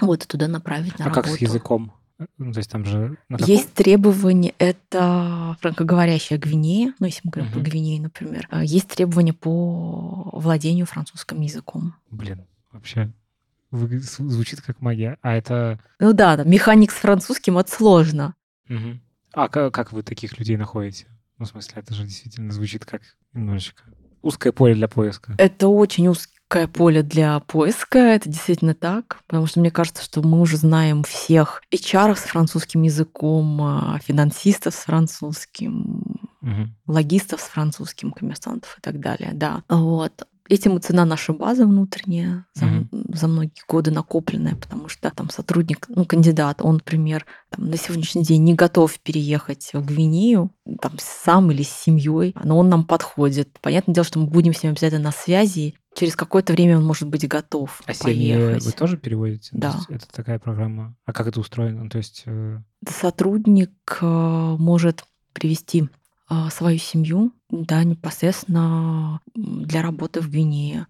[0.00, 1.36] Вот, и туда направить на А как работу.
[1.38, 1.92] с языком?
[2.36, 3.16] Ну, то есть там же...
[3.46, 7.70] Есть требования, это франкоговорящая Гвинея, ну, если мы говорим про Мгм.
[7.70, 8.46] Гвинею, например.
[8.50, 11.94] А, Есть требования по владению французским языком.
[12.10, 13.10] Блин, вообще
[13.70, 15.16] звучит как магия.
[15.22, 15.78] А это...
[16.00, 18.34] Ну да, да, механик с французским это сложно.
[18.68, 19.00] Мгм.
[19.32, 21.06] А ка- как вы таких людей находите?
[21.38, 23.84] Ну, в смысле, это же действительно звучит как немножечко
[24.22, 25.34] узкое поле для поиска.
[25.38, 30.40] Это очень узкое поле для поиска, это действительно так, потому что мне кажется, что мы
[30.40, 36.74] уже знаем всех HR с французским языком, а, финансистов с французским, Мгм.
[36.86, 39.62] логистов с французским, коммерсантов и так далее, да.
[39.68, 40.26] Вот.
[40.48, 42.88] Этим и цена нашей базы внутренняя за, Мгм.
[43.12, 48.22] за многие годы накопленная, потому что там сотрудник, ну, кандидат, он, например, там, на сегодняшний
[48.24, 53.58] день не готов переехать в Гвинею, там, сам или с семьей, но он нам подходит.
[53.60, 57.08] Понятное дело, что мы будем с ним обязательно на связи, через какое-то время он может
[57.08, 58.64] быть готов А поехать.
[58.64, 59.50] вы тоже переводите?
[59.50, 59.68] То Да.
[59.76, 60.96] есть Это такая программа.
[61.04, 61.90] А как это устроено?
[61.90, 62.22] То есть...
[62.26, 62.58] э,
[62.88, 64.06] сотрудник э,
[64.58, 65.88] может привести
[66.50, 70.86] свою семью, да, непосредственно для работы в Гвинее.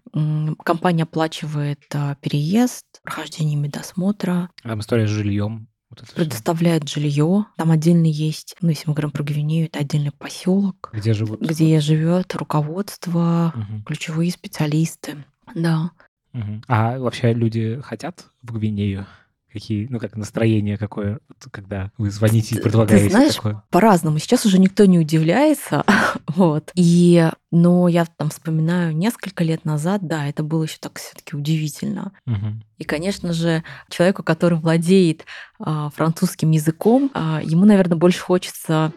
[0.63, 5.67] Компания оплачивает э, переезд, прохождение медосмотра, Там история с жильем.
[5.89, 7.45] Вот предоставляет жилье.
[7.57, 11.41] Там отдельно есть, ну, если мы говорим про Гвинею, это отдельный поселок, Где живут?
[11.41, 13.83] где живет руководство, Мгм.
[13.83, 15.23] ключевые специалисты.
[15.55, 15.91] Да.
[16.33, 16.63] Мгм.
[16.67, 19.07] А вообще люди хотят в Гвинею?
[19.51, 21.19] Какие, ну, как настроение какое,
[21.51, 23.63] когда вы звоните и предлагаете ты знаешь, такое?
[23.71, 24.19] по-разному.
[24.19, 25.83] Сейчас уже никто не удивляется,
[26.27, 26.71] вот.
[26.75, 32.11] И, но я там вспоминаю несколько лет назад, да, это было еще так все-таки удивительно.
[32.25, 32.63] Мгм.
[32.77, 35.25] И, конечно же, человеку, который владеет
[35.59, 38.93] а, французским языком, а, ему, наверное, больше хочется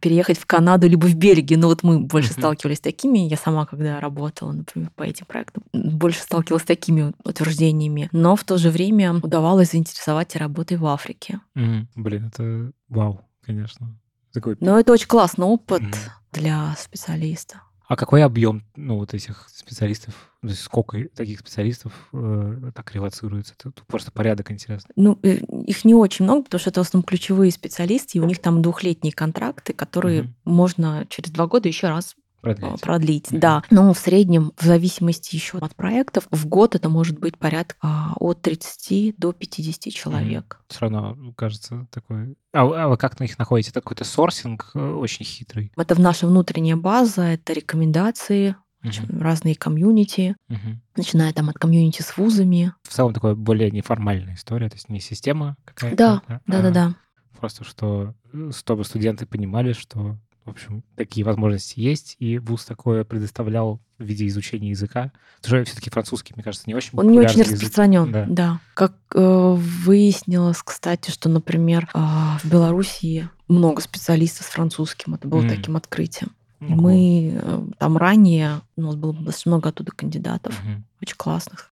[0.00, 1.58] переехать в Канаду либо в Бельгию.
[1.58, 2.40] Ну вот мы больше Мгм.
[2.40, 3.18] сталкивались с такими.
[3.20, 8.08] Я сама, когда работала, например, по этим проектам, больше сталкивалась с такими утверждениями.
[8.12, 11.40] Но в то же время удавалось заинтересовать и работой в Африке.
[11.54, 11.88] Мгм.
[11.96, 13.96] Блин, это вау, конечно.
[14.32, 14.56] Такой...
[14.60, 15.92] Но это очень классный опыт Мгм.
[16.32, 17.62] для специалиста.
[17.86, 20.14] А какой объем, ну, вот этих специалистов?
[20.40, 23.54] То есть сколько таких специалистов э, так релацируется?
[23.62, 24.90] Тут просто порядок интересно.
[24.96, 28.24] Ну, э, их не очень много, потому что это в основном ключевые специалисты, и у
[28.24, 30.34] них там двухлетние контракты, которые Мгм.
[30.44, 32.80] можно через два года еще раз Продлить.
[32.80, 33.30] продлить.
[33.30, 33.40] Мгм.
[33.40, 33.62] Да.
[33.70, 38.12] Но в среднем, в зависимости еще от проектов, в год это может быть порядка а,
[38.16, 40.60] от 30 до 50 человек.
[40.68, 42.36] Все равно, ну, кажется, такой...
[42.52, 43.70] А, вы- а вы как на них находите?
[43.70, 45.72] Это какой-то сорсинг э, очень хитрый.
[45.76, 49.22] Это наша внутренняя база, это рекомендации, Мгм.
[49.22, 50.82] разные комьюнити, Мгм.
[50.96, 52.74] начиная там от комьюнити с вузами.
[52.82, 55.96] В целом такое более неформальная история, то есть не система какая-то.
[55.96, 56.94] Да, а Да-да-да.
[57.40, 63.04] Просто что, э, чтобы студенты понимали, что в общем, такие возможности есть, и ВУЗ такое
[63.04, 65.12] предоставлял в виде изучения языка.
[65.40, 67.54] Потому все-таки французский, мне кажется, не очень Он не очень язык.
[67.54, 68.26] распространен, да.
[68.28, 68.60] да.
[68.74, 75.14] Как э, выяснилось, кстати, что, например, э, в Белоруссии много специалистов с французским.
[75.14, 75.48] Это было mm.
[75.48, 76.32] таким открытием.
[76.60, 76.74] Mm-hmm.
[76.74, 80.82] Мы э, там ранее, у нас было достаточно много оттуда кандидатов, mm-hmm.
[81.02, 81.72] очень классных.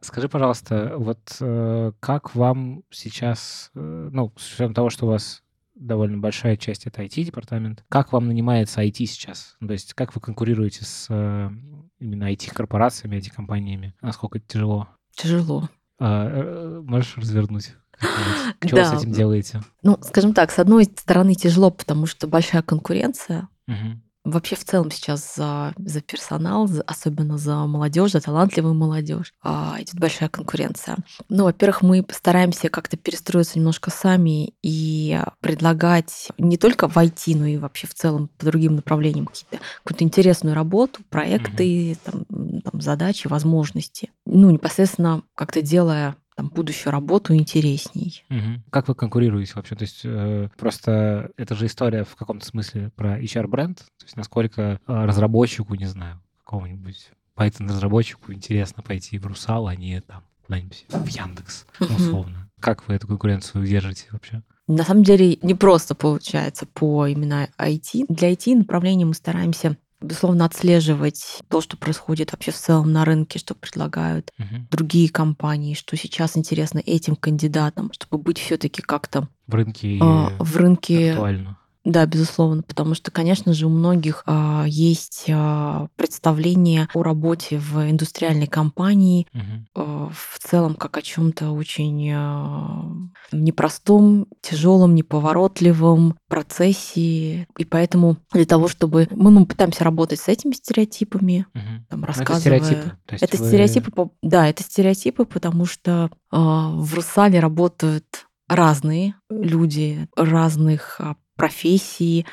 [0.00, 5.42] Скажи, пожалуйста, вот э, как вам сейчас, э, ну, с учетом того, что у вас
[5.74, 9.56] довольно большая часть это IT-департамент, как вам нанимается IT сейчас?
[9.60, 11.50] Ну, то есть как вы конкурируете с э,
[11.98, 13.94] именно IT-корпорациями, IT-компаниями?
[14.00, 14.88] Насколько это тяжело?
[15.14, 15.68] Тяжело.
[15.98, 17.74] А, э, можешь развернуть?
[18.64, 18.90] Что да.
[18.90, 19.62] вы с этим делаете?
[19.82, 23.48] Ну, скажем так, с одной стороны тяжело, потому что большая конкуренция.
[23.66, 24.00] Угу.
[24.24, 29.76] Вообще в целом сейчас за, за персонал, за, особенно за молодежь, за талантливую молодежь, а,
[29.80, 30.98] идет большая конкуренция.
[31.28, 37.46] Ну, во-первых, мы постараемся как-то перестроиться немножко сами и предлагать не только в IT, но
[37.46, 41.98] и вообще в целом по другим направлениям какие-то, какую-то интересную работу, проекты, mm-hmm.
[42.04, 44.10] там, там, задачи, возможности.
[44.26, 48.24] Ну, непосредственно как-то делая там, будущую работу интересней.
[48.30, 48.62] Угу.
[48.70, 49.74] Как вы конкурируете вообще?
[49.74, 54.62] То есть э, просто это же история в каком-то смысле про HR-бренд, то есть насколько
[54.62, 61.06] э, разработчику, не знаю, какого-нибудь Python-разработчику интересно пойти в Русал, а не там куда-нибудь в
[61.08, 62.38] Яндекс, условно.
[62.38, 62.48] Угу.
[62.60, 64.42] Как вы эту конкуренцию держите вообще?
[64.68, 68.04] На самом деле не просто получается по именно IT.
[68.08, 73.38] Для IT направления мы стараемся безусловно, отслеживать то, что происходит вообще в целом на рынке,
[73.38, 74.66] что предлагают угу.
[74.70, 80.56] другие компании, что сейчас интересно этим кандидатам, чтобы быть все-таки как-то в рынке, э, в
[80.56, 81.58] рынке актуально.
[81.84, 87.88] Да, безусловно, потому что, конечно же, у многих а, есть а, представление о работе в
[87.88, 89.42] индустриальной компании угу.
[89.74, 92.84] а, в целом как о чем-то очень а,
[93.32, 100.52] непростом, тяжелом, неповоротливом процессе, и поэтому для того, чтобы мы, мы пытаемся работать с этими
[100.52, 101.86] стереотипами, угу.
[101.88, 102.58] там, рассказывая.
[102.58, 102.96] Это стереотипы.
[103.06, 103.46] То есть это вы...
[103.46, 112.26] стереотипы, да, это стереотипы, потому что а, в Русале работают разные люди разных а, профессии,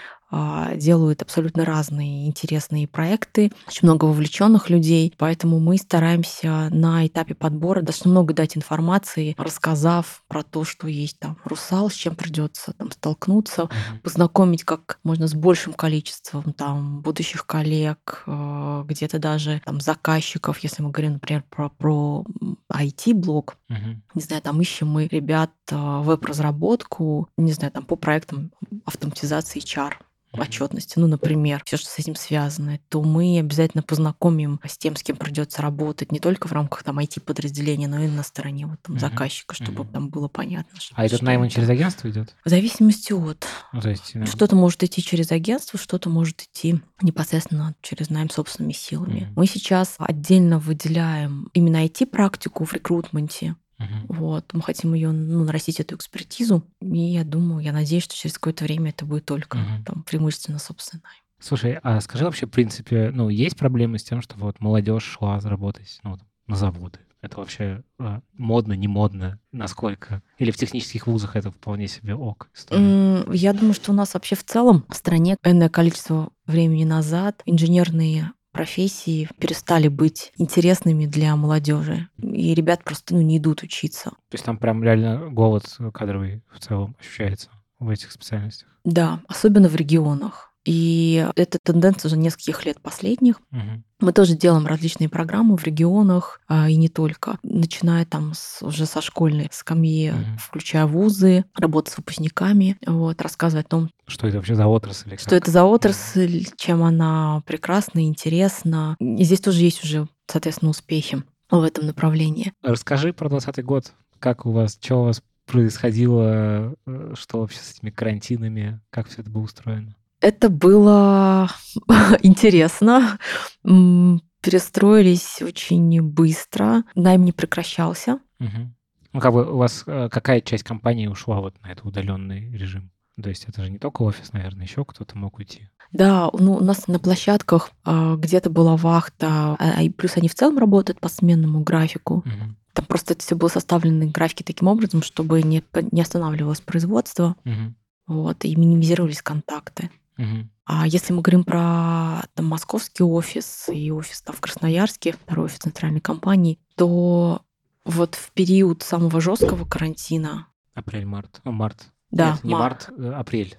[0.76, 7.82] делают абсолютно разные интересные проекты, очень много вовлеченных людей, поэтому мы стараемся на этапе подбора
[7.82, 12.92] достаточно много дать информации, рассказав про то, что есть там русал, с чем придется там
[12.92, 14.00] столкнуться, mm-hmm.
[14.04, 20.82] познакомить как можно с большим количеством там будущих коллег, а, где-то даже там заказчиков, если
[20.82, 22.26] мы говорим, например, про, про
[22.72, 23.96] IT-блок, mm-hmm.
[24.14, 28.52] не знаю, там ищем мы ребят а, веб-разработку, не знаю, там по проектам
[28.86, 29.94] автоматизации HR
[30.40, 35.04] отчетности, ну, например, все, что с этим связано, то мы обязательно познакомим с тем, с
[35.04, 39.00] кем придется работать, не только в рамках там IT-подразделения, но и на стороне вот, там,
[39.00, 40.80] заказчика, чтобы uh там было понятно.
[40.80, 42.36] Что, а этот найм через агентство идет?
[42.44, 43.46] В зависимости от.
[43.72, 44.14] Ну, то есть.
[44.28, 49.28] Что-то может идти через агентство, что-то может идти непосредственно через найм собственными силами.
[49.30, 54.16] uh Мы сейчас отдельно выделяем именно IT-практику в рекрутменте, Угу.
[54.16, 58.36] Вот, мы хотим ее, ну, нарастить эту экспертизу, и я думаю, я надеюсь, что через
[58.36, 59.84] какое-то время это будет только угу.
[59.86, 61.04] там преимущественно собственное.
[61.40, 65.40] Слушай, а скажи вообще, в принципе, ну, есть проблемы с тем, что вот молодежь шла
[65.40, 67.00] заработать ну, на заводы?
[67.22, 69.40] Это вообще а, модно, не модно?
[69.52, 70.22] Насколько?
[70.38, 72.50] Или в технических вузах это вполне себе ок?
[72.54, 73.26] История?
[73.34, 78.32] Я думаю, что у нас вообще в целом в стране энное количество времени назад инженерные
[78.56, 82.08] профессии перестали быть интересными для молодежи.
[82.22, 84.12] И ребят просто ну, не идут учиться.
[84.12, 88.70] То есть там прям реально голод кадровый в целом ощущается в этих специальностях?
[88.86, 90.54] Да, особенно в регионах.
[90.66, 93.40] И эта тенденция уже нескольких лет последних.
[93.52, 93.84] Угу.
[94.02, 98.86] Мы тоже делаем различные программы в регионах, а, и не только, начиная там с, уже
[98.86, 100.20] со школьной скамьи, угу.
[100.40, 105.18] включая вузы, работа с выпускниками, вот, рассказывать о том, что это вообще за отрасль.
[105.18, 108.96] Что это за отрасль, чем она прекрасна, интересна.
[109.00, 112.54] И здесь тоже есть уже, соответственно, успехи в этом направлении.
[112.62, 113.94] Расскажи про 2020 год.
[114.20, 119.22] Как у вас, что у вас происходило, э, что вообще с этими карантинами, как все
[119.22, 119.96] это было устроено?
[120.26, 121.52] Это было
[122.24, 123.20] интересно.
[123.62, 126.84] Перестроились очень быстро.
[126.96, 128.18] Найм не прекращался.
[128.40, 128.74] Угу.
[129.14, 132.92] Ну, как бы у вас э, какая часть компании ушла вот на этот удаленный режим?
[133.22, 135.70] То есть это же не только офис, наверное, еще кто-то мог уйти.
[135.92, 140.34] Да, ну, у нас на площадках а, где-то была вахта, а, и плюс они в
[140.34, 142.24] целом работают по сменному графику.
[142.26, 142.56] Угу.
[142.74, 147.76] Там просто это все было составлено графики таким образом, чтобы не, не останавливалось производство, угу.
[148.08, 149.92] вот, и минимизировались контакты.
[150.18, 150.50] Угу.
[150.66, 155.60] А если мы говорим про там, московский офис и офис там, в Красноярске, второй офис
[155.60, 157.42] центральной компании, то
[157.84, 161.42] вот в период самого жесткого карантина Апрель-март.
[161.46, 161.88] Ну, март.
[162.12, 163.58] Да, Нет, не мар- март, э, апрель.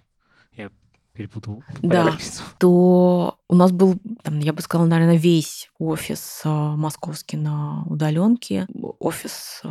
[0.53, 0.71] Я
[1.13, 1.65] перепутал.
[1.81, 2.17] Да.
[2.59, 8.67] то у нас был, там, я бы сказала, наверное, весь офис э, московский на удаленке.
[8.99, 9.69] Офис э,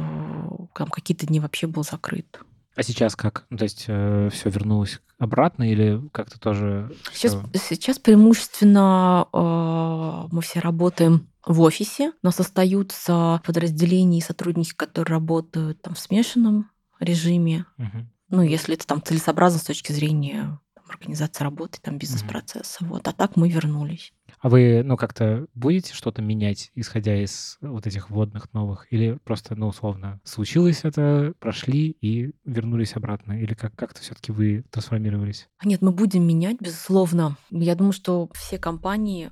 [0.73, 2.39] там какие-то дни вообще был закрыт.
[2.75, 3.45] А сейчас как?
[3.49, 6.91] Ну, то есть все вернулось обратно или как-то тоже...
[7.13, 12.11] Сейчас, всё- сейчас преимущественно э, мы все работаем в офисе.
[12.21, 17.65] У нас остаются подразделения и сотрудники, которые работают там в смешанном режиме.
[17.77, 18.09] Мгм.
[18.29, 20.59] Ну, если это там целесообразно с точки зрения
[20.95, 22.85] там, организации работы, там бизнес-процесса.
[22.85, 23.07] Вот.
[23.07, 24.13] А так мы вернулись.
[24.39, 28.91] А вы, ну, как-то будете что-то менять, исходя из вот этих вводных новых?
[28.91, 33.33] Или просто, ну, условно, случилось это, прошли и вернулись обратно?
[33.33, 35.47] Или как- как-то все таки вы трансформировались?
[35.63, 37.37] Нет, мы будем менять, безусловно.
[37.49, 39.31] Я думаю, что все компании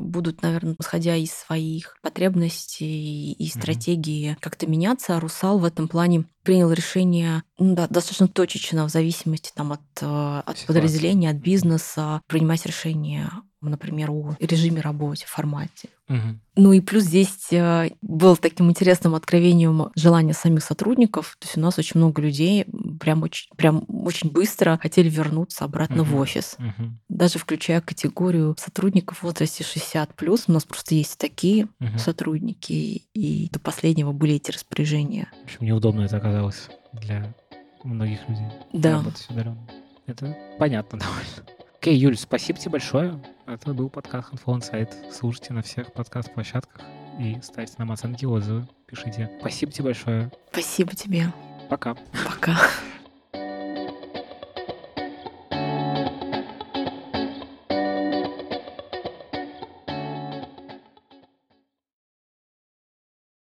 [0.00, 5.16] будут, наверное, исходя из своих потребностей и стратегии как-то меняться.
[5.16, 9.80] А Русал в этом плане принял решение ну, да, достаточно точечно в зависимости там, от,
[10.00, 13.30] э, от подразделения, от бизнеса, принимать решения,
[13.70, 15.88] например, о режиме работы, формате.
[16.08, 16.40] Мгм.
[16.56, 21.36] Ну и плюс здесь э, был таким интересным откровением желание самих сотрудников.
[21.40, 22.66] То есть у нас очень много людей
[23.00, 26.18] прям очень, прям очень быстро хотели вернуться обратно в Мгм.
[26.20, 26.56] офис.
[26.58, 27.00] Мгм.
[27.08, 30.12] Даже включая категорию сотрудников в возрасте 60
[30.48, 31.98] У нас просто есть такие Мгм.
[31.98, 35.28] сотрудники, и до последнего были эти распоряжения.
[35.42, 37.34] В общем, неудобно это оказалось для
[37.82, 38.46] многих людей.
[38.72, 38.98] Да.
[38.98, 39.66] Работать удаленно.
[40.06, 41.63] Это понятно довольно.
[41.84, 43.20] Окей, Юль, спасибо тебе большое.
[43.44, 45.12] Это был подкаст Handful Insight.
[45.12, 46.80] Слушайте на всех подкаст-площадках
[47.20, 49.30] и ставьте нам оценки, отзывы, пишите.
[49.38, 50.32] Спасибо тебе большое.
[50.50, 51.26] Спасибо тебе.
[51.68, 51.94] Пока.
[52.24, 52.56] Пока.